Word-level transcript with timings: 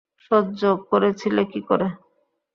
সহ্য 0.25 0.61
করেছিলে 0.89 1.43
কী 1.51 1.59
করে? 1.69 1.87